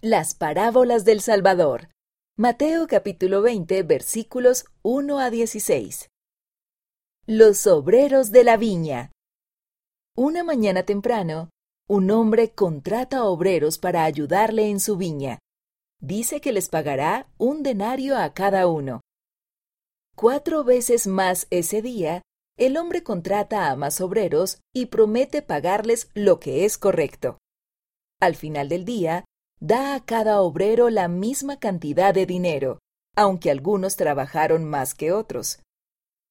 Las 0.00 0.36
parábolas 0.36 1.04
del 1.04 1.20
Salvador. 1.20 1.88
Mateo 2.36 2.86
capítulo 2.86 3.42
20 3.42 3.82
versículos 3.82 4.66
1 4.82 5.18
a 5.18 5.28
16. 5.28 6.08
Los 7.26 7.66
obreros 7.66 8.30
de 8.30 8.44
la 8.44 8.56
viña. 8.56 9.10
Una 10.16 10.44
mañana 10.44 10.84
temprano, 10.84 11.50
un 11.88 12.12
hombre 12.12 12.52
contrata 12.52 13.24
obreros 13.24 13.78
para 13.78 14.04
ayudarle 14.04 14.70
en 14.70 14.78
su 14.78 14.96
viña. 14.96 15.40
Dice 16.00 16.40
que 16.40 16.52
les 16.52 16.68
pagará 16.68 17.26
un 17.36 17.64
denario 17.64 18.16
a 18.16 18.32
cada 18.34 18.68
uno. 18.68 19.00
Cuatro 20.14 20.62
veces 20.62 21.08
más 21.08 21.48
ese 21.50 21.82
día, 21.82 22.22
el 22.56 22.76
hombre 22.76 23.02
contrata 23.02 23.68
a 23.68 23.74
más 23.74 24.00
obreros 24.00 24.60
y 24.72 24.86
promete 24.86 25.42
pagarles 25.42 26.08
lo 26.14 26.38
que 26.38 26.64
es 26.64 26.78
correcto. 26.78 27.38
Al 28.20 28.36
final 28.36 28.68
del 28.68 28.84
día, 28.84 29.24
da 29.60 29.94
a 29.94 30.04
cada 30.04 30.40
obrero 30.40 30.90
la 30.90 31.08
misma 31.08 31.58
cantidad 31.58 32.14
de 32.14 32.26
dinero, 32.26 32.78
aunque 33.16 33.50
algunos 33.50 33.96
trabajaron 33.96 34.64
más 34.64 34.94
que 34.94 35.12
otros. 35.12 35.60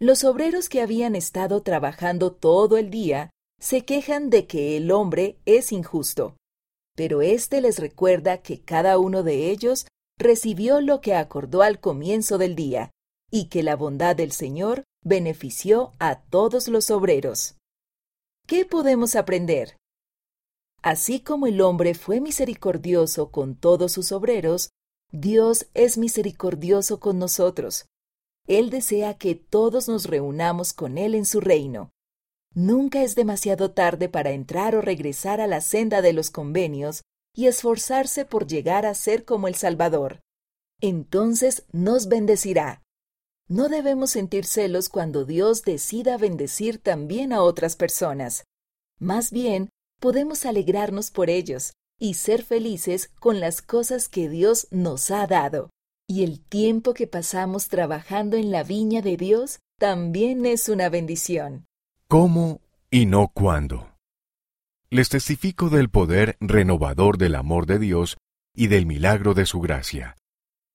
Los 0.00 0.22
obreros 0.24 0.68
que 0.68 0.80
habían 0.80 1.16
estado 1.16 1.62
trabajando 1.62 2.32
todo 2.32 2.76
el 2.76 2.90
día 2.90 3.30
se 3.60 3.84
quejan 3.84 4.30
de 4.30 4.46
que 4.46 4.76
el 4.76 4.92
hombre 4.92 5.38
es 5.44 5.72
injusto, 5.72 6.36
pero 6.94 7.22
éste 7.22 7.60
les 7.60 7.78
recuerda 7.78 8.38
que 8.38 8.60
cada 8.60 8.98
uno 8.98 9.22
de 9.22 9.50
ellos 9.50 9.86
recibió 10.18 10.80
lo 10.80 11.00
que 11.00 11.14
acordó 11.14 11.62
al 11.62 11.80
comienzo 11.80 12.38
del 12.38 12.54
día, 12.54 12.90
y 13.30 13.48
que 13.48 13.62
la 13.62 13.76
bondad 13.76 14.16
del 14.16 14.32
Señor 14.32 14.84
benefició 15.04 15.92
a 15.98 16.20
todos 16.20 16.68
los 16.68 16.90
obreros. 16.90 17.56
¿Qué 18.46 18.64
podemos 18.64 19.14
aprender? 19.16 19.76
Así 20.82 21.20
como 21.20 21.46
el 21.46 21.60
hombre 21.60 21.94
fue 21.94 22.20
misericordioso 22.20 23.30
con 23.30 23.56
todos 23.56 23.92
sus 23.92 24.12
obreros, 24.12 24.70
Dios 25.10 25.66
es 25.74 25.98
misericordioso 25.98 27.00
con 27.00 27.18
nosotros. 27.18 27.86
Él 28.46 28.70
desea 28.70 29.14
que 29.14 29.34
todos 29.34 29.88
nos 29.88 30.06
reunamos 30.06 30.72
con 30.72 30.96
Él 30.98 31.14
en 31.14 31.26
su 31.26 31.40
reino. 31.40 31.90
Nunca 32.54 33.02
es 33.02 33.14
demasiado 33.14 33.72
tarde 33.72 34.08
para 34.08 34.30
entrar 34.30 34.74
o 34.74 34.80
regresar 34.80 35.40
a 35.40 35.46
la 35.46 35.60
senda 35.60 36.00
de 36.02 36.12
los 36.12 36.30
convenios 36.30 37.02
y 37.34 37.46
esforzarse 37.46 38.24
por 38.24 38.46
llegar 38.46 38.86
a 38.86 38.94
ser 38.94 39.24
como 39.24 39.48
el 39.48 39.54
Salvador. 39.54 40.20
Entonces 40.80 41.64
nos 41.72 42.08
bendecirá. 42.08 42.82
No 43.48 43.68
debemos 43.68 44.10
sentir 44.10 44.44
celos 44.44 44.88
cuando 44.88 45.24
Dios 45.24 45.62
decida 45.62 46.16
bendecir 46.16 46.78
también 46.78 47.32
a 47.32 47.42
otras 47.42 47.76
personas. 47.76 48.44
Más 48.98 49.30
bien, 49.30 49.70
podemos 49.98 50.46
alegrarnos 50.46 51.10
por 51.10 51.30
ellos 51.30 51.72
y 51.98 52.14
ser 52.14 52.42
felices 52.42 53.10
con 53.18 53.40
las 53.40 53.62
cosas 53.62 54.08
que 54.08 54.28
Dios 54.28 54.68
nos 54.70 55.10
ha 55.10 55.26
dado. 55.26 55.70
Y 56.08 56.24
el 56.24 56.40
tiempo 56.40 56.94
que 56.94 57.06
pasamos 57.06 57.68
trabajando 57.68 58.36
en 58.36 58.50
la 58.50 58.62
viña 58.62 59.02
de 59.02 59.16
Dios 59.16 59.58
también 59.78 60.46
es 60.46 60.68
una 60.68 60.88
bendición. 60.88 61.66
¿Cómo 62.08 62.60
y 62.90 63.06
no 63.06 63.28
cuándo? 63.28 63.94
Les 64.90 65.10
testifico 65.10 65.68
del 65.68 65.90
poder 65.90 66.36
renovador 66.40 67.18
del 67.18 67.34
amor 67.34 67.66
de 67.66 67.78
Dios 67.78 68.16
y 68.54 68.68
del 68.68 68.86
milagro 68.86 69.34
de 69.34 69.44
su 69.44 69.60
gracia. 69.60 70.16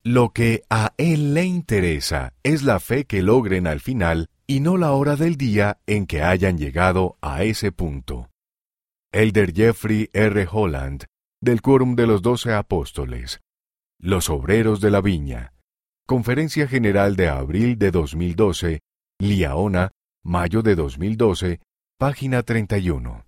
Lo 0.04 0.30
que 0.30 0.64
a 0.70 0.94
Él 0.98 1.34
le 1.34 1.46
interesa 1.46 2.34
es 2.44 2.62
la 2.62 2.80
fe 2.80 3.06
que 3.06 3.24
logren 3.24 3.66
al 3.66 3.80
final 3.80 4.30
y 4.46 4.60
no 4.60 4.78
la 4.78 4.92
hora 4.92 5.16
del 5.16 5.38
día 5.38 5.80
en 5.88 6.06
que 6.06 6.22
hayan 6.22 6.58
llegado 6.58 7.18
a 7.22 7.44
ese 7.44 7.72
punto. 7.72 8.30
Elder 9.16 9.54
Jeffrey 9.54 10.10
R. 10.12 10.48
Holland, 10.52 11.06
del 11.40 11.62
Quórum 11.62 11.96
de 11.96 12.08
los 12.08 12.24
Doce 12.24 12.52
Apóstoles. 12.52 13.42
Los 14.00 14.28
Obreros 14.28 14.82
de 14.82 14.90
la 14.90 15.02
Viña. 15.02 15.54
Conferencia 16.08 16.68
General 16.68 17.16
de 17.16 17.30
abril 17.30 17.78
de 17.78 17.92
2012, 17.92 18.80
Liaona, 19.20 19.92
mayo 20.24 20.64
de 20.64 20.74
2012, 20.74 21.60
página 22.00 22.42
31. 22.42 23.22